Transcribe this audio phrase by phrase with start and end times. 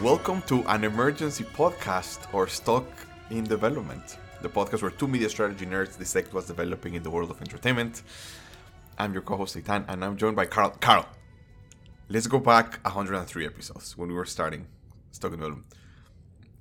[0.00, 2.86] Welcome to an emergency podcast or stock
[3.30, 7.32] in development, the podcast where two media strategy nerds dissect what's developing in the world
[7.32, 8.02] of entertainment.
[8.96, 10.70] I'm your co-host Eitan, and I'm joined by Carl.
[10.78, 11.04] Carl,
[12.08, 14.68] let's go back 103 episodes when we were starting
[15.10, 15.66] stock in development.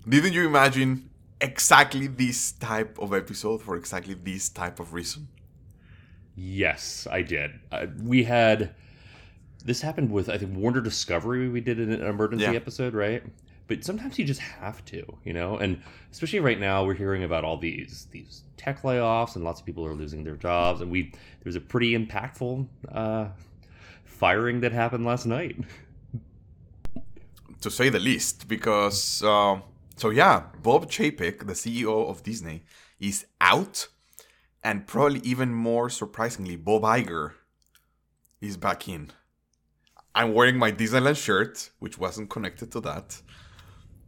[0.10, 5.28] Didn't you imagine exactly this type of episode for exactly this type of reason?
[6.36, 7.51] Yes, I did.
[7.71, 8.74] Uh, we had
[9.66, 11.50] this happened with I think Warner Discovery.
[11.50, 12.52] We did an emergency Yeah.
[12.54, 13.24] episode, right?
[13.68, 15.57] But sometimes you just have to, you know.
[15.57, 19.65] And especially right now, we're hearing about all these these tech layoffs, and lots of
[19.65, 20.79] people are losing their jobs.
[20.82, 23.28] And we there was a pretty impactful uh,
[24.06, 25.57] firing that happened last night.
[27.62, 29.64] to say the least, because um,
[29.96, 32.64] so yeah, Bob Chapek, the CEO of Disney,
[33.00, 33.88] is out,
[34.64, 37.31] and probably even more surprisingly, Bob Iger
[38.40, 39.12] is back in.
[40.18, 43.22] I'm wearing my Disneyland shirt, which wasn't connected to that,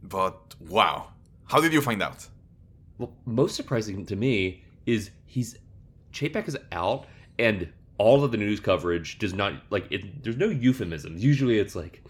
[0.02, 1.12] but wow,
[1.44, 2.26] how did you find out?
[2.98, 5.56] Well, most surprising to me is he's
[6.12, 7.06] Chapek is out,
[7.38, 10.24] and all of the news coverage does not like it.
[10.24, 11.22] There's no euphemisms.
[11.22, 12.02] Usually, it's like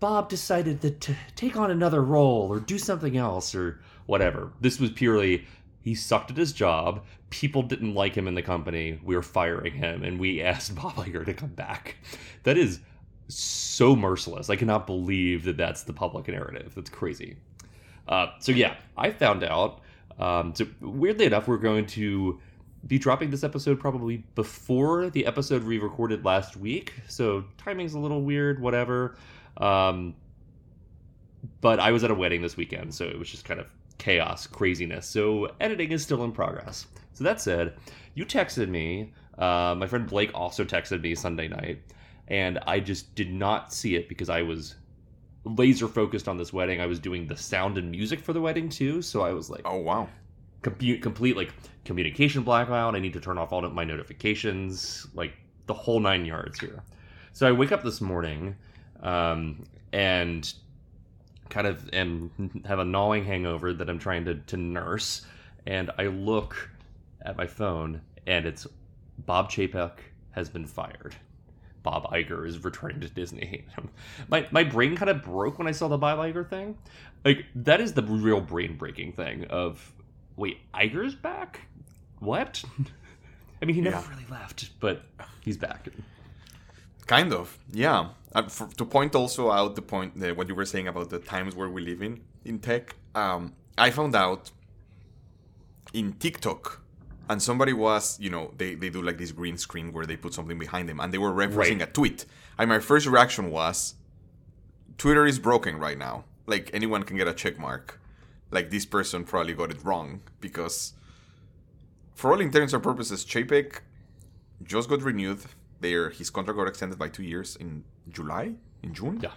[0.00, 4.50] Bob decided to take on another role or do something else or whatever.
[4.60, 5.46] This was purely
[5.82, 7.04] he sucked at his job.
[7.30, 8.98] People didn't like him in the company.
[9.04, 11.98] We were firing him, and we asked Bob Iger to come back.
[12.42, 12.80] That is
[13.28, 14.50] so merciless.
[14.50, 16.72] I cannot believe that that's the public narrative.
[16.74, 17.36] That's crazy.
[18.08, 19.80] Uh, so yeah, I found out.
[20.18, 22.40] Um, so weirdly enough, we're going to
[22.86, 26.94] be dropping this episode probably before the episode we recorded last week.
[27.08, 29.16] So timing's a little weird, whatever.
[29.56, 30.14] Um,
[31.60, 33.66] but I was at a wedding this weekend, so it was just kind of
[33.98, 35.06] chaos, craziness.
[35.06, 36.86] So editing is still in progress.
[37.12, 37.74] So that said,
[38.14, 39.12] you texted me.
[39.38, 41.82] Uh, my friend Blake also texted me Sunday night,
[42.28, 44.76] and I just did not see it because I was
[45.44, 46.80] laser focused on this wedding.
[46.80, 49.62] I was doing the sound and music for the wedding too, so I was like,
[49.64, 50.08] Oh wow,
[50.62, 51.52] complete like
[51.84, 52.94] communication blackout.
[52.94, 55.32] I need to turn off all of my notifications, like
[55.66, 56.82] the whole nine yards here.
[57.32, 58.56] So I wake up this morning
[59.02, 60.52] um, and
[61.48, 65.26] kind of am have a gnawing hangover that I'm trying to, to nurse,
[65.66, 66.70] and I look
[67.22, 68.66] at my phone and it's
[69.18, 69.92] Bob Chapek
[70.32, 71.14] has been fired.
[71.86, 73.64] Bob Iger is returning to Disney.
[74.32, 76.68] my my brain kind of broke when I saw the Bob Iger thing.
[77.24, 79.92] Like that is the real brain breaking thing of
[80.40, 81.52] wait, Iger's back?
[82.18, 82.52] What?
[83.62, 84.10] I mean, he never Yeah.
[84.12, 84.96] really left, but
[85.46, 85.80] he's back.
[87.06, 88.00] kind of yeah.
[88.34, 91.20] And for, to point also out the point the, what you were saying about the
[91.34, 92.14] times where we live in
[92.44, 93.42] in tech, um,
[93.78, 94.50] I found out
[95.92, 96.64] in TikTok,
[97.28, 100.32] and somebody was, you know, they, they do like this green screen where they put
[100.34, 101.82] something behind them, and they were referencing Right.
[101.82, 102.24] a tweet.
[102.58, 103.94] And my first reaction was,
[104.98, 106.24] Twitter is broken right now.
[106.46, 108.00] Like anyone can get a check mark.
[108.50, 110.94] Like this person probably got it wrong because,
[112.14, 113.80] for all intents and purposes, Chapek
[114.62, 115.40] just got renewed.
[115.80, 119.32] There, his contract got extended by two years in July, in June Yeah.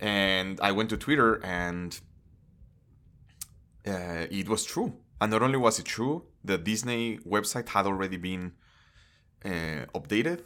[0.00, 1.98] and I went to Twitter and
[3.86, 4.94] uh, it was true.
[5.20, 8.52] And not only was it true, the Disney website had already been
[9.44, 10.40] uh, updated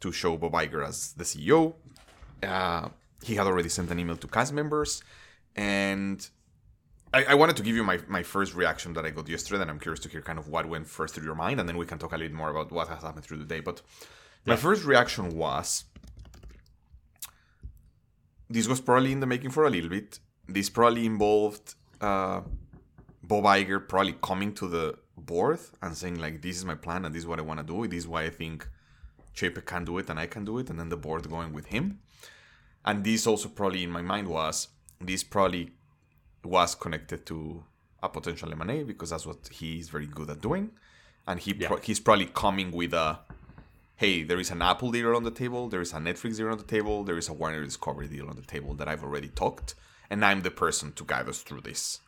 [0.00, 1.74] to show Bob Iger as the CEO.
[2.42, 2.88] Uh,
[3.22, 5.02] he had already sent an email to cast members,
[5.54, 6.28] and
[7.14, 9.70] I, I wanted to give you my, my first reaction that I got yesterday, and
[9.70, 11.86] I'm curious to hear kind of what went first through your mind, and then we
[11.86, 13.60] can talk a little more about what has happened through the day.
[13.60, 13.80] But
[14.44, 14.60] my Yeah.
[14.66, 15.84] first reaction was
[18.50, 20.18] this was probably in the making for a little bit.
[20.48, 22.42] This probably involved uh,
[23.22, 27.14] Bob Iger probably coming to the board and saying like, "This is my plan and
[27.14, 27.86] this is what I want to do.
[27.86, 28.68] This is why I think
[29.34, 31.66] Chapek can do it and I can do it," and then the board going with
[31.66, 32.00] him.
[32.84, 34.68] And this also probably in my mind was
[35.00, 35.72] this probably
[36.44, 37.64] was connected to
[38.02, 40.70] a potential M&A because that's what he's very good at doing,
[41.26, 43.20] and he pro- he's probably coming with a
[43.96, 46.58] hey, there is an Apple deal on the table, there is a Netflix deal on
[46.58, 49.74] the table, there is a Warner Discovery deal on the table that I've already talked,
[50.10, 52.00] and I'm the person to guide us through this.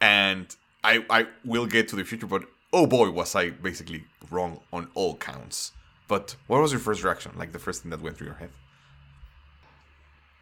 [0.00, 0.54] And
[0.84, 4.88] I I will get to the future, but oh boy, was I basically wrong on
[4.94, 5.72] all counts.
[6.06, 7.32] But what was your first reaction?
[7.36, 8.50] Like the first thing that went through your head?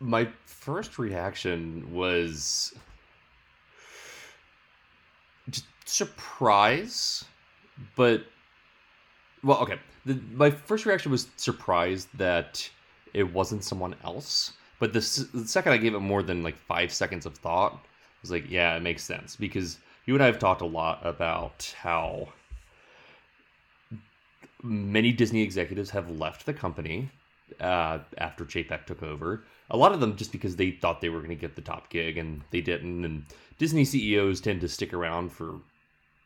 [0.00, 2.74] My first reaction was
[5.84, 7.24] surprise,
[7.96, 8.24] but
[9.44, 9.78] well, okay.
[10.04, 12.68] The, my first reaction was surprised that
[13.14, 14.54] it wasn't someone else.
[14.80, 18.18] But the, the second I gave it more than like five seconds of thought, I
[18.20, 21.75] was like, yeah, it makes sense because you and I have talked a lot about
[21.78, 22.28] how
[24.62, 27.10] many Disney executives have left the company
[27.60, 29.44] uh, after Chapek took over.
[29.70, 31.88] A lot of them just because they thought they were going to get the top
[31.90, 33.04] gig and they didn't.
[33.04, 33.25] And
[33.58, 35.60] Disney CEOs tend to stick around for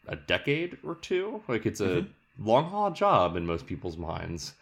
[0.08, 1.42] a decade or two.
[1.48, 2.46] Like it's a mm-hmm.
[2.46, 4.54] long haul job in most people's minds.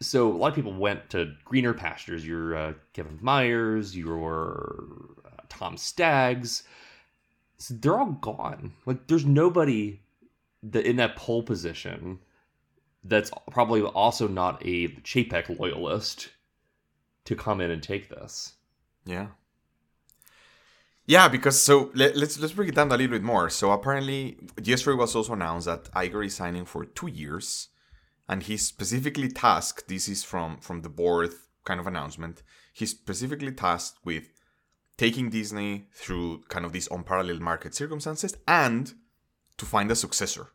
[0.00, 2.26] So a lot of people went to greener pastures.
[2.26, 6.62] Your uh, Kevin Myers, your uh, Tom Staggs.
[7.60, 8.72] So they're all gone.
[8.86, 10.00] Like there's nobody
[10.62, 12.18] that in that pole position
[13.04, 16.30] that's probably also not a Chapek loyalist
[17.26, 18.54] to come in and take this.
[19.04, 19.28] Yeah.
[21.06, 23.50] Yeah, because so let, us let's, let's break it down a little bit more.
[23.50, 27.68] So apparently, yesterday was also announced that Iger is signing for two years,
[28.28, 29.88] and he's specifically tasked.
[29.88, 31.32] This is from from the board
[31.64, 32.42] kind of announcement.
[32.72, 34.24] He's specifically tasked with
[35.02, 38.84] taking Disney through kind of these unparalleled market circumstances and
[39.58, 40.46] to find a successor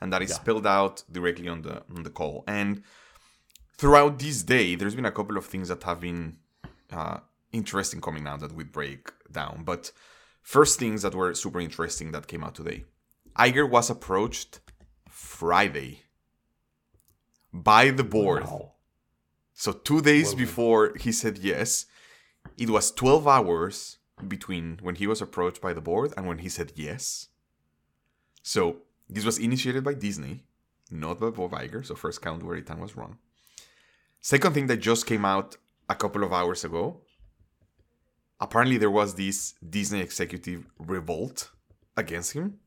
[0.00, 0.36] and that is yeah.
[0.36, 2.44] spelled out directly on the on the call.
[2.46, 2.82] And
[3.78, 6.36] throughout this day, there's been a couple of things that have been
[6.92, 7.18] uh,
[7.52, 9.62] interesting coming out that we break down.
[9.64, 9.92] But
[10.42, 12.84] first things that were super interesting that came out today.
[13.38, 14.60] Iger was approached
[15.08, 16.02] Friday
[17.52, 18.44] by the board.
[18.44, 18.72] Wow.
[19.54, 21.86] So two days before he said yes,
[22.56, 23.98] it was 12 hours
[24.28, 27.28] between when he was approached by the board and when he said yes.
[28.42, 30.44] So this was initiated by Disney,
[30.90, 33.18] not by Bob Iger, so first count where Ethan was wrong.
[34.20, 35.56] Second thing that just came out
[35.88, 37.02] a couple of hours ago
[38.40, 41.50] apparently there was this Disney executive revolt
[41.96, 42.58] against him.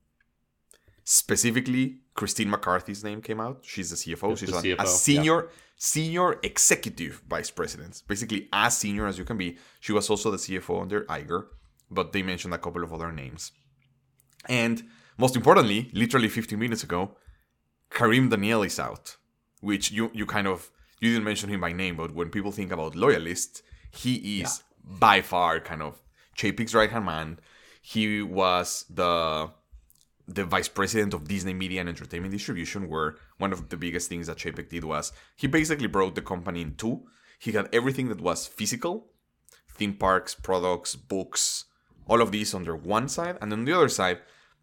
[1.04, 3.60] Specifically, Christine McCarthy's name came out.
[3.62, 4.36] She's the CFO.
[4.38, 5.50] She's the CFO, a senior yeah.
[5.78, 9.58] senior executive vice president, basically as senior as you can be.
[9.80, 11.46] She was also the CFO under Iger,
[11.92, 13.52] but they mentioned a couple of other names.
[14.50, 14.84] And
[15.18, 17.16] most importantly, literally 15 minutes ago,
[17.92, 19.16] Kareem Daniel is out,
[19.62, 22.72] which you you kind of you didn't mention him by name, but when people think
[22.72, 23.62] about loyalists,
[23.92, 24.98] he is yeah.
[25.00, 26.02] by far kind of
[26.36, 27.40] Chapek's right hand man.
[27.84, 29.52] He was the
[30.28, 34.28] the vice president of Disney Media and Entertainment Distribution, where one of the biggest things
[34.28, 37.08] that Chapek did was he basically broke the company in two.
[37.40, 39.08] He had everything that was physical,
[39.70, 41.66] theme parks, products, books,
[42.08, 44.20] all of these under one side, and on the other side,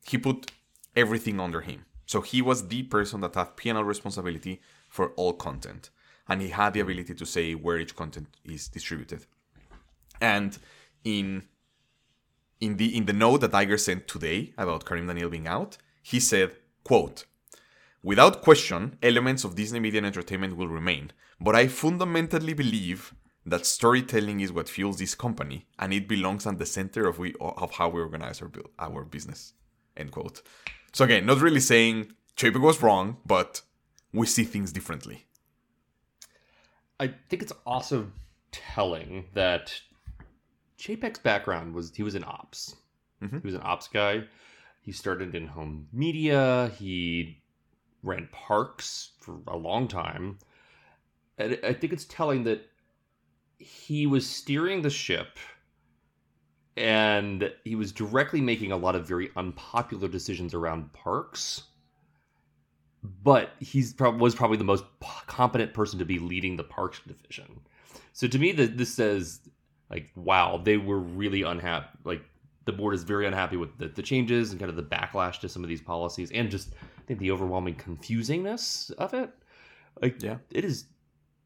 [0.07, 0.51] he put
[0.97, 1.85] everything under him.
[2.07, 5.91] So he was the person that had P&L responsibility for all content.
[6.29, 9.27] And he had the ability to say where each content is distributed.
[10.21, 10.57] And
[11.05, 11.45] in
[12.65, 16.21] in the in the note that Iger sent today about Kareem Daniel being out, he
[16.21, 17.27] said, quote,
[18.03, 23.15] Without question, elements of Disney Media and Entertainment will remain, but I fundamentally believe
[23.47, 27.35] that storytelling is what fuels this company, and it belongs at the center of we
[27.41, 29.55] of how we organize our our business.
[29.97, 30.43] End quote.
[30.93, 33.63] So again, not really saying Chapek was wrong, but
[34.13, 35.27] we see things differently.
[37.01, 38.13] I think it's also
[38.53, 39.81] telling that
[40.79, 42.77] Chapek's background was he was an ops.
[43.23, 43.39] Mm-hmm.
[43.39, 44.25] He was an ops guy.
[44.81, 46.71] He started in home media.
[46.79, 47.43] He
[48.03, 50.39] ran parks for a long time.
[51.39, 52.69] And I think it's telling that
[53.59, 55.39] he was steering the ship
[56.77, 61.63] and he was directly making a lot of very unpopular decisions around parks
[63.23, 64.85] but he's pro- was probably the most
[65.27, 67.61] competent person to be leading the parks division
[68.13, 69.41] so to me that this says
[69.91, 72.23] like wow they were really unhappy like
[72.67, 75.49] the board is very unhappy with the, the changes and kind of the backlash to
[75.49, 79.31] some of these policies and just i think the overwhelming confusingness of it
[80.01, 80.87] like yeah it is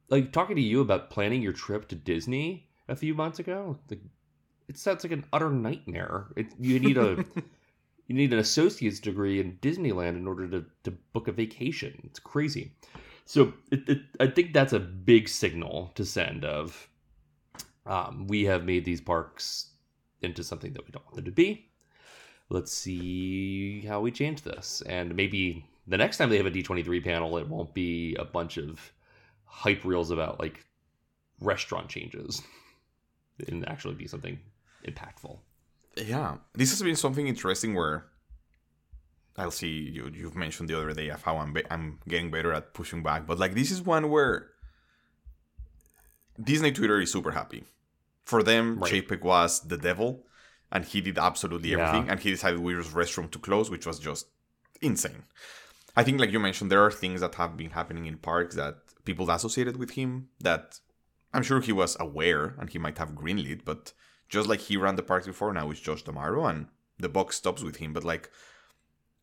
[0.08, 4.00] like talking to you about planning your trip to disney a few months ago like
[4.68, 6.26] it sounds like an utter nightmare.
[6.36, 7.24] It, you need a
[8.06, 12.00] you need an associate's degree in Disneyland in order to, to book a vacation.
[12.04, 12.72] It's crazy.
[13.24, 16.87] So it, it, I think that's a big signal to send of
[17.88, 19.70] um, we have made these parks
[20.22, 21.68] into something that we don't want them to be.
[22.50, 24.82] Let's see how we change this.
[24.86, 28.56] And maybe the next time they have a D23 panel, it won't be a bunch
[28.56, 28.92] of
[29.44, 30.64] hype reels about like
[31.40, 32.42] restaurant changes.
[33.46, 34.38] and actually be something
[34.86, 35.38] impactful.
[35.96, 38.06] Yeah, this has been something interesting where
[39.36, 40.10] I'll see you.
[40.12, 43.26] You've mentioned the other day of how I'm be- I'm getting better at pushing back,
[43.26, 44.48] but like this is one where
[46.42, 47.64] Disney Twitter is super happy.
[48.28, 48.92] For them, right.
[48.92, 50.26] Chapek was the devil,
[50.70, 52.12] and he did absolutely everything, yeah.
[52.12, 54.26] and he decided Weird's restroom to close, which was just
[54.82, 55.22] insane.
[55.96, 58.76] I think, like you mentioned, there are things that have been happening in parks that
[59.06, 60.78] people associated with him that
[61.32, 63.94] I'm sure he was aware and he might have greenlit, but
[64.28, 66.66] just like he ran the parks before, now it's Josh D'Amaro, and
[66.98, 67.94] the box stops with him.
[67.94, 68.30] But like,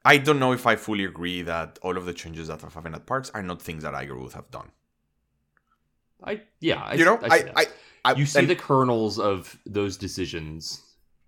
[0.04, 2.96] I don't know if I fully agree that all of the changes that have happened
[2.96, 4.72] at parks are not things that Iger would have done.
[6.24, 7.52] I yeah, I, you know, I, I.
[7.56, 7.66] I,
[8.06, 10.82] I, you see and- the kernels of those decisions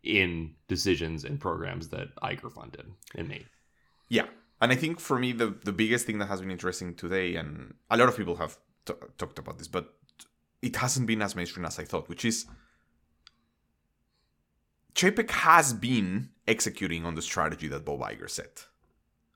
[0.04, 3.48] in decisions and programs that Iger funded and made.
[4.08, 4.28] Yeah,
[4.62, 7.74] and I think for me the the biggest thing that has been interesting today, and
[7.90, 9.86] a lot of people have t- talked about this, but
[10.62, 12.46] it hasn't been as mainstream as I thought, which is
[14.96, 18.66] Chapek has been executing on the strategy that Bob Iger set.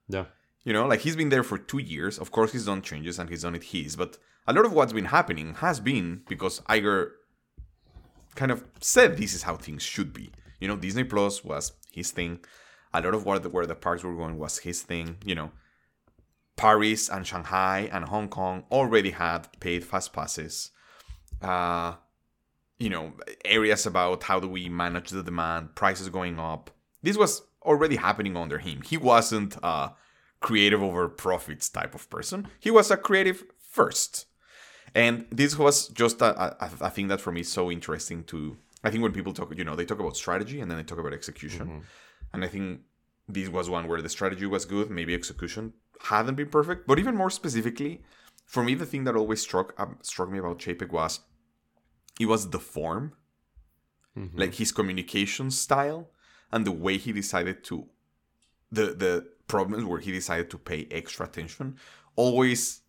[0.08, 0.26] Yeah.
[0.64, 2.18] You know, like he's been there for two years.
[2.20, 4.18] Of course, he's done changes and he's done it his, but
[4.48, 7.12] a lot of what's been happening has been because Iger
[8.36, 10.32] kind of said this is how things should be.
[10.60, 12.40] You know, Disney Plus was his thing.
[12.94, 15.18] A lot of where the, where the parks were going was his thing.
[15.26, 15.52] You know,
[16.56, 20.72] Paris and Shanghai and Hong Kong already had paid fast passes.
[21.42, 21.96] Uh,
[22.78, 23.14] you know,
[23.46, 26.72] areas about how do we manage the demand, prices going up.
[27.04, 28.82] This was already happening under him.
[28.82, 29.92] He wasn't a
[30.40, 32.48] creative over profits type of person.
[32.60, 34.26] He was a creative first.
[34.94, 36.32] And this was just a,
[36.64, 38.58] a, a thing that for me is so interesting to.
[38.84, 40.98] I think when people talk, you know, they talk about strategy and then they talk
[40.98, 41.68] about execution.
[41.68, 41.84] Mhm.
[42.34, 42.82] And I think
[43.28, 46.88] this was one where the strategy was good, maybe execution hadn't been perfect.
[46.88, 48.02] But even more specifically,
[48.46, 51.20] for me, the thing that always struck um, struck me about Chapek was
[52.20, 53.14] it was the form,
[54.18, 54.32] Mhm.
[54.38, 56.10] like his communication style,
[56.52, 57.88] and the way he decided to
[58.72, 59.14] the the
[59.48, 61.78] problems where he decided to pay extra attention
[62.16, 62.82] always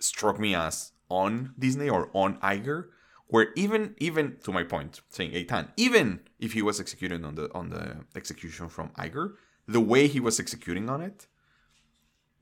[0.00, 2.88] struck me as on Disney or on Iger,
[3.26, 7.52] where even even to my point, saying Eitan, even if he was executing on the
[7.54, 9.34] on the execution from Iger,
[9.66, 11.26] the way he was executing on it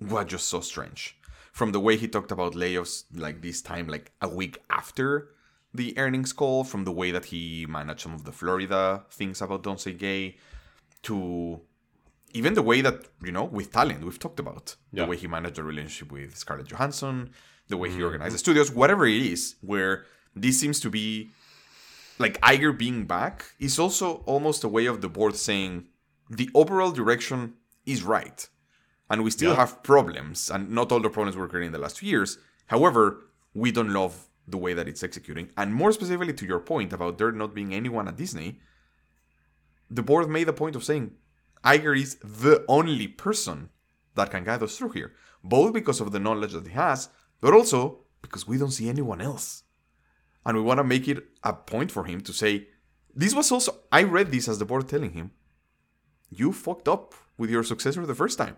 [0.00, 1.18] was just so strange.
[1.52, 5.30] From the way he talked about layoffs like this time, like a week after
[5.72, 9.62] the earnings call, from the way that he managed some of the Florida things about
[9.62, 10.36] Don't Say Gay,
[11.02, 11.60] to
[12.32, 14.76] even the way that, you know, with talent, we've talked about.
[14.92, 15.04] Yeah.
[15.04, 17.30] The way he managed the relationship with Scarlett Johansson,
[17.68, 18.04] the way he mm.
[18.04, 20.04] organized the studios, whatever it is, where
[20.34, 21.30] this seems to be
[22.18, 25.86] like Iger being back is also almost a way of the board saying
[26.30, 27.54] the overall direction
[27.84, 28.48] is right.
[29.08, 29.56] And we still Yeah.
[29.56, 32.38] have problems, and not all the problems were created in the last two years.
[32.66, 35.50] However, we don't love the way that it's executing.
[35.56, 38.60] And more specifically to your point about there not being anyone at Disney,
[39.90, 41.12] the board made the point of saying
[41.66, 43.70] Iger is the only person
[44.14, 47.08] that can guide us through here, both because of the knowledge that he has,
[47.40, 49.64] but also because we don't see anyone else.
[50.44, 52.68] And we want to make it a point for him to say,
[53.14, 55.32] this was also, I read this as the board telling him,
[56.30, 58.56] you fucked up with your successor the first time.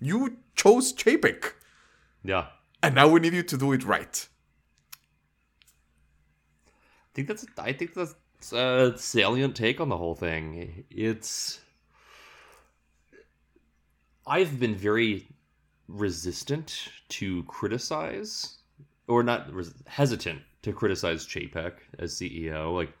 [0.00, 1.52] You chose Chapek,
[2.24, 2.46] Yeah.
[2.82, 4.28] and now we need you to do it right.
[6.66, 10.84] I think that's I think that's a salient take on the whole thing.
[10.90, 11.60] It's
[14.26, 15.28] I've been very
[15.88, 18.58] resistant to criticize
[19.08, 22.74] or not res- hesitant to criticize Chapek as CEO.
[22.74, 22.92] Like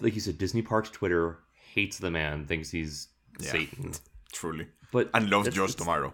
[0.00, 1.38] like you said Disney Parks Twitter
[1.74, 3.08] hates the man, thinks he's
[3.40, 3.52] Yeah.
[3.52, 3.92] Satan.
[4.32, 4.66] Truly.
[4.92, 6.12] But And loves that's- Josh D'Amaro.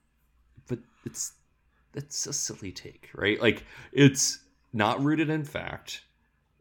[0.68, 1.32] but it's
[1.94, 3.40] it's a silly take, right?
[3.40, 4.40] Like it's
[4.74, 6.02] not rooted in fact.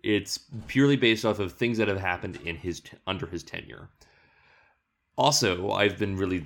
[0.03, 3.89] It's purely based off of things that have happened in his t- under his tenure.
[5.17, 6.45] Also, I've been really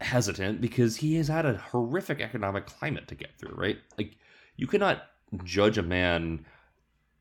[0.00, 3.78] hesitant because he has had a horrific economic climate to get through, right?
[3.98, 4.16] Like
[4.56, 5.02] you cannot
[5.44, 6.44] judge a man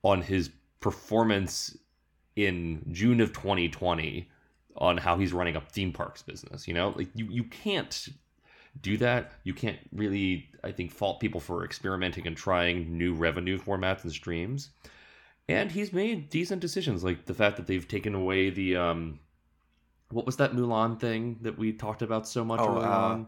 [0.04, 0.50] on his
[0.80, 1.78] performance
[2.36, 4.30] in June of 2020
[4.76, 6.94] on how he's running a theme parks business, you know?
[6.96, 8.10] Like you you can't
[8.82, 9.34] do that.
[9.44, 14.12] You can't really, I think, fault people for experimenting and trying new revenue formats and
[14.12, 14.70] streams.
[15.48, 19.20] And he's made decent decisions, like the fact that they've taken away the um,
[20.14, 23.28] what was that Mulan thing that we talked about so much Oh, uh, on?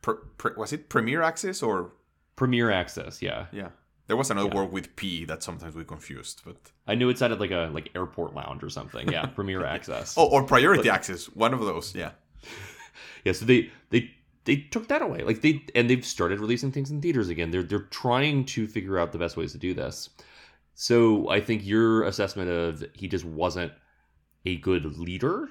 [0.00, 1.92] Pre- pre- was it Premier Access or
[2.36, 3.46] Premier Access, yeah.
[3.52, 3.68] yeah?
[4.08, 4.56] There was another Yeah.
[4.62, 7.90] word with P that sometimes we confused, but I knew it sounded like a like
[7.94, 9.10] airport lounge or something.
[9.10, 10.14] Yeah, Premier Access.
[10.18, 11.94] oh, or Priority But- Access, one of those.
[11.94, 12.10] Yeah,
[13.24, 14.10] Yeah, so they they
[14.44, 15.22] they took that away.
[15.22, 17.50] Like they and they've started releasing things in theaters again.
[17.52, 20.10] They're they're trying to figure out the best ways to do this.
[20.74, 23.72] So I think your assessment of he just wasn't
[24.44, 25.48] a good leader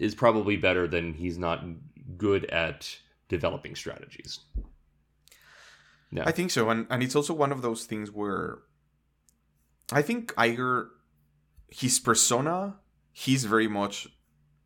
[0.00, 1.58] is probably better than he's not
[2.16, 4.40] good at developing strategies.
[6.10, 6.24] Yeah.
[6.26, 8.58] I think so, and and it's also one of those things where
[9.92, 10.88] I think Iger,
[11.68, 12.76] his persona,
[13.12, 14.08] he's very much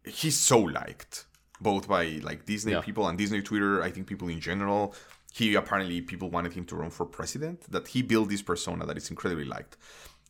[0.05, 1.27] he's so liked
[1.61, 2.81] both by like Disney Yeah.
[2.81, 3.83] people and Disney Twitter.
[3.83, 4.95] I think people in general.
[5.33, 7.59] He apparently people wanted him to run for president.
[7.73, 9.77] That he built this persona that is incredibly liked.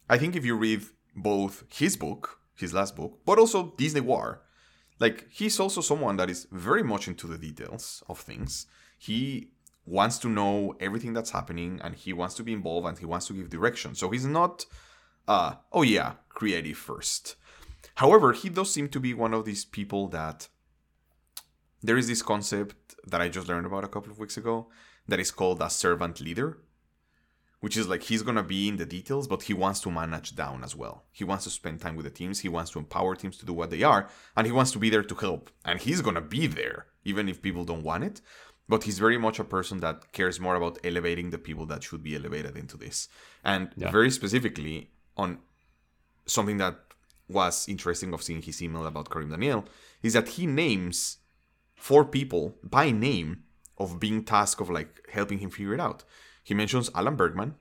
[0.08, 0.82] I think if you read
[1.14, 4.40] both his book, his last book, but also Disney War,
[4.98, 8.66] like he's also someone that is very much into the details of things.
[8.98, 9.48] He
[9.86, 13.26] wants to know everything that's happening and he wants to be involved and he wants
[13.26, 13.94] to give direction.
[13.94, 14.64] So he's not,
[15.28, 17.36] uh, oh yeah, creative first.
[17.96, 20.48] However, he does seem to be one of these people that
[21.82, 24.68] there is this concept that I just learned about a couple of weeks ago
[25.06, 26.58] that is called a servant leader,
[27.64, 30.62] which is like he's gonna be in the details, but he wants to manage down
[30.62, 30.97] as well.
[31.12, 33.54] He wants to spend time with the teams, he wants to empower teams to do
[33.54, 34.02] what they are,
[34.37, 35.50] and he wants to be there to help.
[35.64, 38.21] And he's gonna be there, even if people don't want it.
[38.68, 42.02] But he's very much a person that cares more about elevating the people that should
[42.02, 43.09] be elevated into this.
[43.42, 43.90] And Yeah.
[43.90, 45.38] very specifically on
[46.26, 46.76] something that
[47.28, 49.64] was interesting of seeing his email about Kareem Daniel
[50.02, 50.97] is that he names
[51.76, 53.44] four people by name
[53.78, 56.04] of being tasked of like helping him figure it out.
[56.44, 57.54] He mentions Alan Bergman,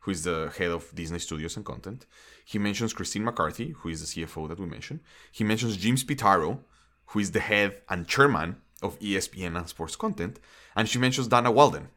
[0.00, 2.06] who is the head of Disney Studios and content.
[2.44, 5.00] He mentions Christine McCarthy, who is the CFO that we mentioned.
[5.30, 6.60] He mentions Jimmy Pitaro,
[7.08, 10.40] who is the head and chairman of ESPN and sports content.
[10.74, 11.88] And she mentions Dana Walden,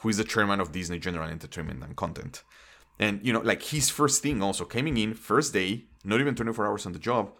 [0.00, 2.42] who is the chairman of Disney General Entertainment and Content.
[2.98, 6.66] And you know, like his first thing also coming in first day, not even 24
[6.66, 7.32] hours on the job.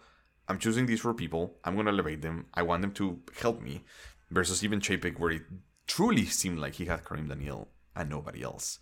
[0.47, 1.57] I'm choosing these four people.
[1.63, 2.45] I'm gonna elevate them.
[2.53, 3.83] I want them to help me.
[4.31, 5.43] Versus even Chapek, where it
[5.85, 8.79] truly seemed like he had Kareem Daniel and nobody else.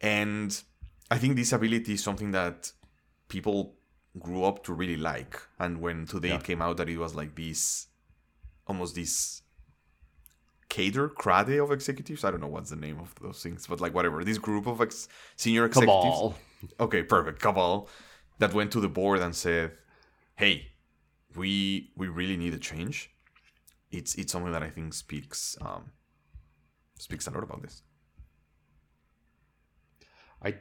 [0.00, 0.50] And
[1.10, 2.72] I think this ability is something that
[3.28, 3.76] people
[4.18, 5.40] grew up to really like.
[5.58, 6.36] And when today Yeah.
[6.36, 7.86] it came out that it was like this,
[8.66, 9.42] almost this
[10.68, 12.24] cadre, crade of executives.
[12.24, 14.24] I don't know what's the name of those things, but like whatever.
[14.24, 15.92] This group of ex- senior executives.
[16.16, 16.34] Cabal.
[16.80, 17.40] Okay, perfect.
[17.40, 17.88] Cabal
[18.38, 19.72] that went to the board and said,
[20.36, 20.72] "Hey,
[21.36, 23.10] we we really need a change."
[23.90, 25.92] It's it's something that I think speaks um,
[26.98, 27.82] speaks a lot about this.
[30.44, 30.54] I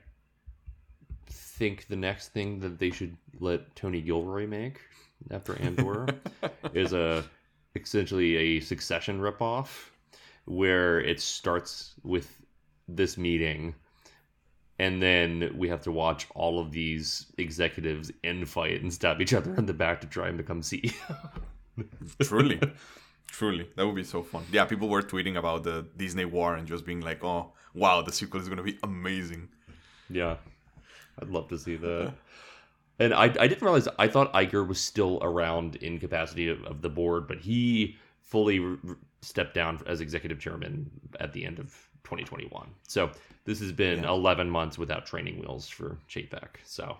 [1.27, 4.79] think the next thing that they should let Tony Gilroy make
[5.29, 6.07] after Andor
[6.73, 7.23] is a
[7.75, 9.89] essentially a succession ripoff
[10.45, 12.41] where it starts with
[12.87, 13.75] this meeting
[14.81, 19.53] and then we have to watch all of these executives infight and stab each other
[19.53, 20.91] in the back to try and become CEO.
[22.23, 22.59] truly,
[23.27, 24.43] truly, that would be so fun.
[24.51, 28.11] Yeah, people were tweeting about the Disney war and just being like, "Oh, wow, the
[28.11, 29.49] sequel is going to be amazing."
[30.11, 30.37] Yeah,
[31.21, 32.13] I'd love to see that.
[32.99, 36.81] And I, I didn't realize I thought Iger was still around in capacity of, of
[36.81, 41.57] the board, but he fully r- r- stepped down as executive chairman at the end
[41.59, 41.67] of
[42.03, 42.69] 2021.
[42.87, 43.09] So
[43.45, 44.09] this has been Yeah.
[44.11, 46.57] 11 months without training wheels for Chapek.
[46.63, 46.97] So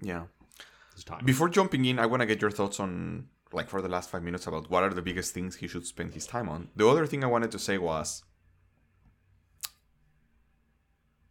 [0.00, 0.24] Yeah.
[0.94, 1.24] it's time.
[1.26, 4.22] Before jumping in, I want to get your thoughts on, like, for the last five
[4.22, 6.68] minutes about what are the biggest things he should spend his time on.
[6.74, 8.24] The other thing I wanted to say was,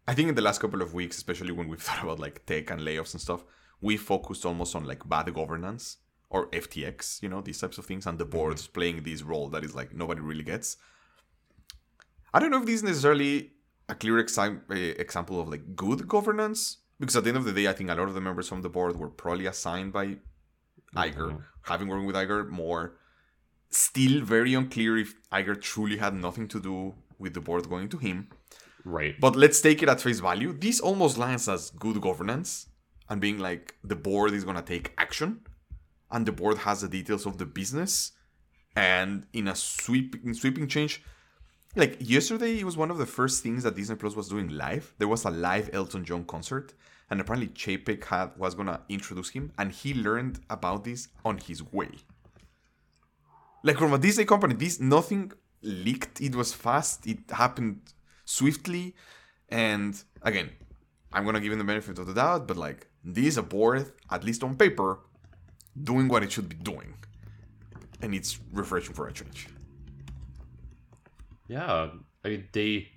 [0.07, 2.69] I think in the last couple of weeks, especially when we've thought about like tech
[2.69, 3.43] and layoffs and stuff,
[3.81, 5.97] we focused almost on like bad governance
[6.29, 9.63] or FTX, you know, these types of things, and the boards playing this role that
[9.63, 10.77] is like nobody really gets.
[12.33, 13.51] I don't know if this is necessarily
[13.87, 17.67] a clear uh, example of like good governance, because at the end of the day,
[17.67, 20.17] I think a lot of the members from the board were probably assigned by
[20.95, 21.43] Iger, Mhm.
[21.63, 22.97] having worked with Iger more.
[23.69, 27.97] Still very unclear if Iger truly had nothing to do with the board going to
[27.97, 28.29] him.
[28.85, 29.15] Right.
[29.19, 30.53] But let's take it at face value.
[30.53, 32.67] This almost lands as good governance
[33.09, 35.41] and being like the board is gonna take action,
[36.11, 38.11] and the board has the details of the business,
[38.75, 41.03] and in a sweeping sweeping change.
[41.75, 44.93] Like yesterday, it was one of the first things that Disney Plus was doing live.
[44.99, 46.73] There was a live Elton John concert,
[47.09, 51.63] and apparently Chapek had was gonna introduce him, and he learned about this on his
[51.71, 51.89] way.
[53.63, 56.19] Like from a Disney company, this nothing leaked.
[56.21, 57.07] It was fast.
[57.07, 57.81] It happened
[58.37, 58.95] swiftly,
[59.49, 59.91] and
[60.21, 60.49] again,
[61.13, 64.23] I'm gonna give him the benefit of the doubt, but like this is board, at
[64.23, 64.99] least on paper,
[65.91, 66.93] doing what it should be doing,
[68.01, 69.47] and it's refreshing for a change.
[71.47, 71.89] Yeah,
[72.23, 72.87] I mean they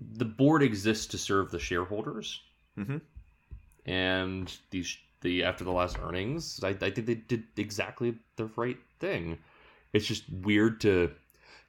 [0.00, 2.40] the board exists to serve the shareholders,
[2.76, 3.00] Mhm.
[3.86, 8.78] and these the after the last earnings, I, I think they did exactly the right
[8.98, 9.38] thing.
[9.92, 11.12] It's just weird to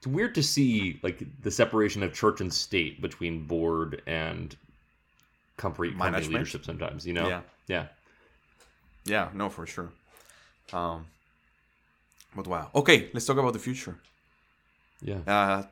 [0.01, 4.55] it's weird to see like the separation of church and state between board and
[5.57, 6.65] company, company leadership.
[6.65, 7.41] Sometimes, you know, Yeah.
[7.67, 7.85] yeah,
[9.05, 9.89] Yeah, no, for sure.
[10.73, 11.05] Um,
[12.35, 12.71] but wow.
[12.73, 13.95] Okay, let's talk about the future.
[15.03, 15.19] yeah.
[15.27, 15.63] Uh,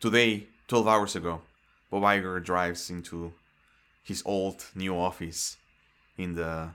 [0.00, 1.42] today, 12 hours ago,
[1.90, 3.34] Bob Iger drives into
[4.02, 5.58] his old new office
[6.16, 6.70] in the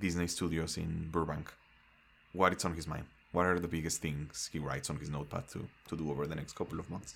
[0.00, 1.52] Disney Studios in Burbank.
[2.32, 3.06] What is on his mind?
[3.32, 6.34] What are the biggest things he writes on his notepad to, to do over the
[6.34, 7.14] next couple of months?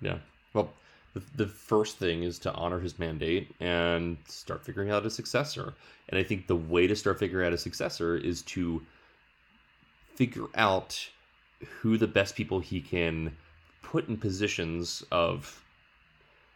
[0.00, 0.18] Yeah.
[0.54, 0.70] Well,
[1.12, 5.74] the, the first thing is to honor his mandate and start figuring out a successor.
[6.08, 8.82] And I think the way to start figuring out a successor is to
[10.14, 11.08] figure out
[11.80, 13.36] who the best people he can
[13.82, 15.62] put in positions of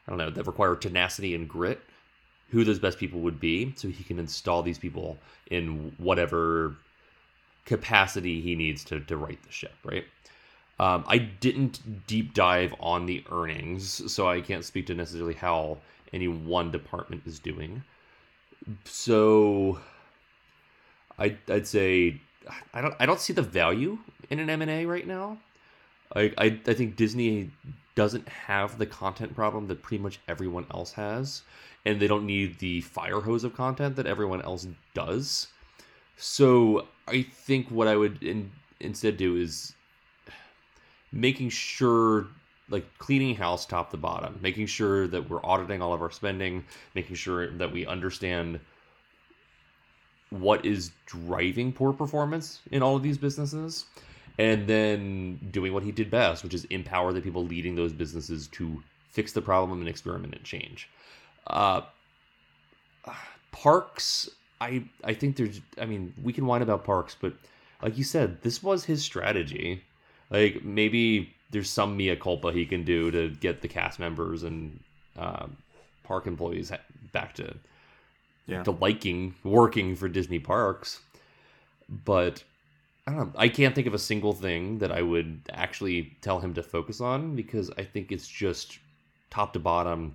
[0.07, 1.81] I don't know that require tenacity and grit,
[2.48, 5.18] who those best people would be, so he can install these people
[5.51, 6.77] in whatever
[7.68, 10.04] capacity he needs to to right the ship, right?
[10.81, 15.78] Um, I didn't deep dive on the earnings, so I can't speak to necessarily how
[16.12, 17.83] any one department is doing.
[18.85, 19.78] So,
[21.18, 22.20] I, I'd say
[22.72, 23.98] I don't I don't see the value
[24.31, 25.38] in an M and A right now.
[26.16, 27.50] I, I I think Disney
[27.94, 31.42] doesn't have the content problem that pretty much everyone else has,
[31.85, 35.48] and they don't need the fire hose of content that everyone else does.
[36.18, 38.50] So I think what I would in,
[38.81, 39.72] instead do is
[41.12, 42.26] making sure
[42.68, 46.64] like cleaning house top to bottom, making sure that we're auditing all of our spending,
[46.94, 48.61] making sure that we understand
[50.31, 53.87] what is driving poor performance in all of these businesses,
[54.38, 58.48] and then doing what he did best, which is empower the people leading those businesses
[58.48, 60.90] to fix the problem and experiment and change.
[61.46, 61.81] Uh,
[63.52, 64.28] parks,
[64.61, 67.33] I I think there's, I mean, we can whine about parks, but
[67.83, 69.83] like you said, this was his strategy.
[70.31, 74.81] Like maybe there's some mea culpa he can do to get the cast members and
[75.16, 75.47] uh,
[76.05, 76.73] park employees
[77.12, 77.55] back to
[78.47, 78.62] Yeah.
[78.64, 81.01] to liking working for Disney parks.
[82.05, 82.42] But
[83.07, 83.33] I don't know.
[83.38, 87.01] I can't think of a single thing that I would actually tell him to focus
[87.01, 88.79] on because I think it's just
[89.31, 90.14] top to bottom.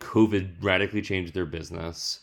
[0.00, 2.20] COVID radically changed their business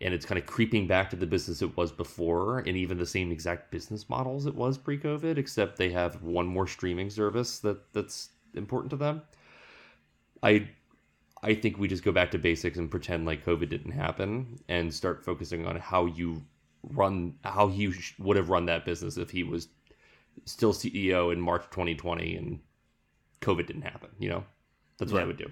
[0.00, 3.06] and it's kind of creeping back to the business it was before and even the
[3.06, 7.92] same exact business models it was pre-covid except they have one more streaming service that
[7.92, 9.20] that's important to them
[10.42, 10.66] i
[11.42, 14.92] i think we just go back to basics and pretend like covid didn't happen and
[14.92, 16.40] start focusing on how you
[16.92, 19.68] run how he would have run that business if he was
[20.44, 22.60] still ceo in march 2020 and
[23.40, 24.44] covid didn't happen you know
[24.96, 25.24] that's what Yeah.
[25.24, 25.50] i would do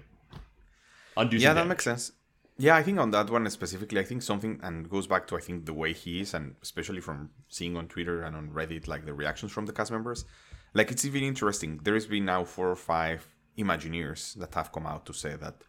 [1.17, 1.69] undo yeah that damage.
[1.69, 2.11] makes sense
[2.57, 5.39] yeah i think on that one specifically i think something and goes back to i
[5.39, 9.05] think the way he is and especially from seeing on twitter and on reddit like
[9.05, 10.25] the reactions from the cast members
[10.73, 14.85] like it's even interesting there has been now four or five imagineers that have come
[14.85, 15.63] out to say that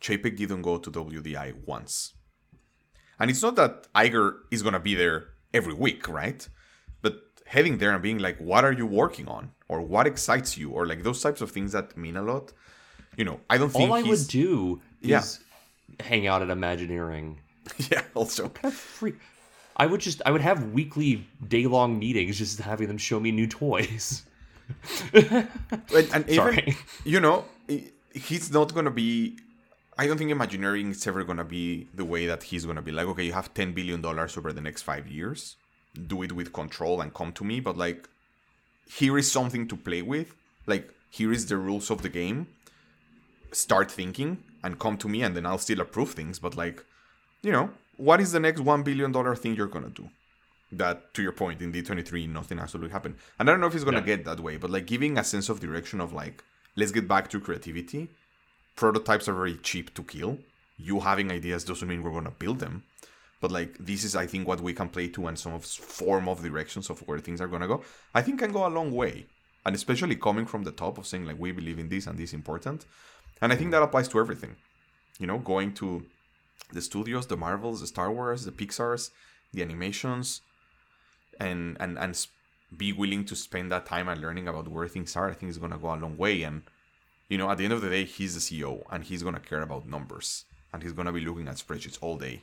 [0.00, 2.14] chapek didn't go to wdi once
[3.20, 6.48] and it's not that Iger is gonna be there every week, right?
[7.02, 9.52] But heading there and being like, what are you working on?
[9.68, 10.70] Or what excites you?
[10.70, 12.52] Or like those types of things that mean a lot.
[13.16, 15.22] You know, I don't think all I would do Yeah.
[15.98, 17.38] Hang out at Imagineering.
[17.90, 18.48] Yeah, also.
[18.48, 19.14] Kind of free.
[19.76, 23.32] I would just I would have weekly day long meetings just having them show me
[23.32, 24.24] new toys.
[25.12, 25.48] And,
[26.14, 27.44] and even you know,
[28.12, 29.36] he's not gonna be
[29.98, 33.06] I don't think Imagineering is ever gonna be the way that he's gonna be like,
[33.06, 35.56] okay, you have ten billion dollars over the next five years.
[36.06, 38.08] Do it with control and come to me, but like
[38.98, 40.34] here is something to play with.
[40.66, 42.48] Like here is the rules of the game.
[43.52, 46.84] Start thinking and come to me and then I'll still approve things, but like,
[47.42, 50.08] you know, what is the next one billion dollar thing you're gonna do?
[50.72, 53.16] That to your point, in D23 nothing absolutely happened.
[53.38, 54.06] And I don't know if it's gonna Yeah.
[54.16, 56.44] get that way, but like giving a sense of direction of like,
[56.76, 58.10] let's get back to creativity
[58.76, 60.38] prototypes are very cheap to kill.
[60.78, 62.84] You having ideas doesn't mean we're gonna build them,
[63.40, 66.28] but like this is I think what we can play to and some of form
[66.28, 67.84] of directions of where things are gonna go.
[68.14, 69.26] I think can go a long way,
[69.66, 72.30] and especially coming from the top of saying like we believe in this and this
[72.30, 72.86] is important,
[73.40, 74.56] and I think that applies to everything.
[75.18, 76.06] You know, going to
[76.72, 79.10] the studios, the Marvels, the Star Wars, the Pixar's,
[79.52, 80.42] the animations,
[81.38, 82.26] and and and
[82.76, 85.28] be willing to spend that time and learning about where things are.
[85.28, 86.62] I think is gonna go a long way and
[87.30, 89.62] you know, at the end of the day, he's the CEO and he's gonna care
[89.62, 92.42] about numbers and he's gonna be looking at spreadsheets all day.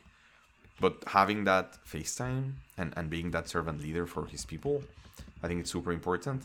[0.80, 4.84] But having that FaceTime and, and being that servant leader for his people,
[5.44, 6.44] I think it's super important.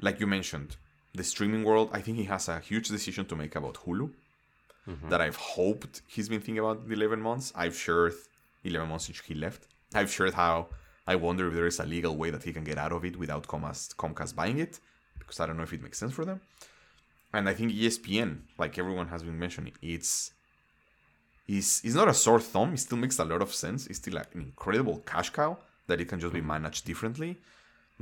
[0.00, 0.76] Like you mentioned,
[1.14, 4.10] the streaming world, I think he has a huge decision to make about Hulu
[4.88, 5.08] mm-hmm.
[5.08, 7.52] that I've hoped he's been thinking about in 11 months.
[7.54, 8.14] I've shared
[8.64, 9.66] 11 months since he left.
[9.94, 10.68] I've shared how
[11.06, 13.16] I wonder if there is a legal way that he can get out of it
[13.16, 14.80] without Comcast, Comcast buying it
[15.18, 16.40] because I don't know if it makes sense for them
[17.32, 20.32] and I think ESPN, like everyone has been mentioning, it's
[21.48, 22.74] is is not a sore thumb.
[22.74, 23.86] It still makes a lot of sense.
[23.86, 26.48] It's still an incredible cash cow that it can just be mm-hmm.
[26.48, 27.38] managed differently.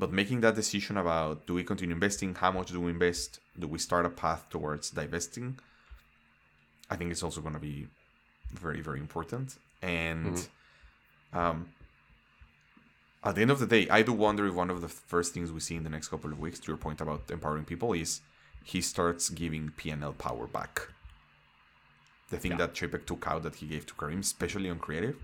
[0.00, 3.66] But making that decision about do we continue investing, how much do we invest, do
[3.68, 5.58] we start a path towards divesting,
[6.90, 7.86] I think it's also going to be
[8.64, 9.58] very very important.
[9.82, 10.36] And
[11.34, 11.68] um,
[13.22, 15.52] at the end of the day, I do wonder if one of the first things
[15.52, 18.22] we see in the next couple of weeks, to your point about empowering people, is
[18.64, 20.88] he starts giving PNL power back.
[22.30, 22.62] The thing Yeah.
[22.62, 25.16] that Chapek took out that he gave to Kareem, especially on creative,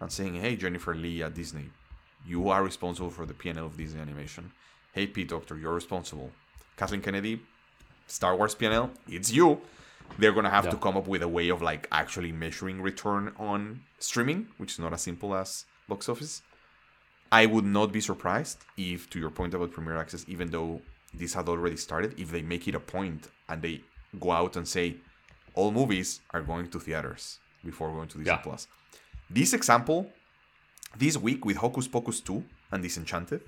[0.00, 1.70] and saying, "Hey, Jennifer Lee at Disney,
[2.26, 4.52] you are responsible for the PNL of Disney animation.
[4.92, 6.30] Hey, Pete Docter, you're responsible.
[6.76, 7.40] Kathleen Kennedy,
[8.06, 9.60] Star Wars PNL, it's you.
[10.18, 10.72] They're gonna have Yeah.
[10.72, 14.78] to come up with a way of like actually measuring return on streaming, which is
[14.78, 16.42] not as simple as box office.
[17.32, 20.82] I would not be surprised if, to your point about Premier Access, even though
[21.14, 23.82] this had already started, if they make it a point and they
[24.18, 24.96] go out and say
[25.54, 28.38] all movies are going to theaters before going to Disney Yeah.
[28.38, 28.66] Plus.
[29.28, 30.12] This example,
[30.98, 33.42] this week with Hocus Pocus 2 and Disenchanted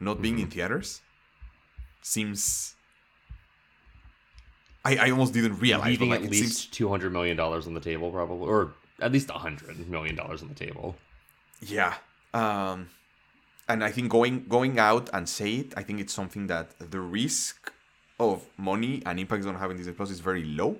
[0.00, 1.00] not being in theaters
[2.02, 2.74] seems.
[4.84, 5.86] I, I almost didn't realize.
[5.88, 9.12] leaving like, at seems- least two hundred million dollars on the table, probably, or at
[9.12, 10.96] least hundred million dollars on the table.
[11.60, 11.94] Yeah.
[12.34, 12.90] Um
[13.68, 17.00] and I think going going out and say it, I think it's something that the
[17.00, 17.72] risk
[18.20, 20.76] of money and impact have in Disney Plus is very low.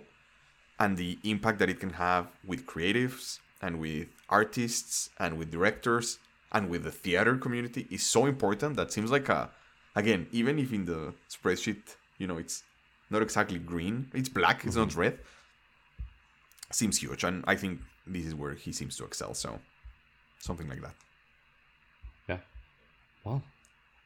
[0.79, 6.19] And the impact that it can have with creatives and with artists and with directors
[6.53, 9.51] and with the theater community is so important that seems like a
[9.97, 12.63] again, even if in the spreadsheet, you know, it's
[13.11, 15.01] not exactly green, it's black, it's not mm-hmm.
[15.01, 15.19] red.
[16.71, 19.59] Seems huge, and I think this is where he seems to excel, so
[20.41, 20.95] something like that.
[22.29, 22.39] Yeah.
[23.25, 23.43] Well,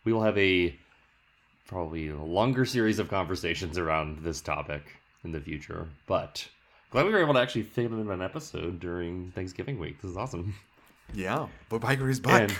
[0.04, 0.76] we will have a
[1.66, 4.82] probably longer series of conversations around this topic
[5.24, 5.88] in the future.
[6.06, 6.46] But
[6.90, 10.00] glad we were able to actually fit it in an episode during Thanksgiving week.
[10.00, 10.54] This is awesome.
[11.14, 12.42] Yeah, Bob Iger is back.
[12.42, 12.58] And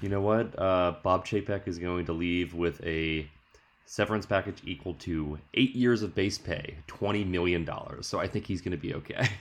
[0.00, 0.58] you know what?
[0.58, 3.28] Uh, Bob Chapek is going to leave with a
[3.86, 8.06] severance package equal to eight years of base pay, twenty million dollars.
[8.06, 9.28] So I think he's going to be okay.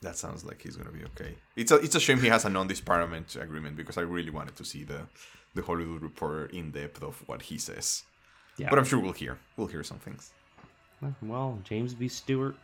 [0.00, 1.34] That sounds like he's gonna be okay.
[1.56, 4.64] It's a it's a shame he has a non-disparagement agreement because I really wanted to
[4.64, 5.08] see the
[5.54, 8.04] the Hollywood Reporter in depth of what he says.
[8.58, 8.70] Yeah.
[8.70, 10.30] But I'm sure we'll hear we'll hear some things.
[11.20, 12.06] well, James B.
[12.06, 12.54] Stewart,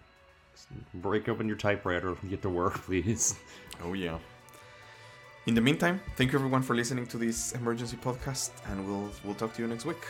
[0.95, 3.35] break open your typewriter and get to work, please.
[3.83, 4.19] Oh yeah.
[5.47, 9.35] In the meantime, thank you everyone for listening to this emergency podcast, and we'll we'll
[9.35, 10.03] talk to you next week.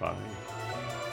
[0.00, 1.03] Bye.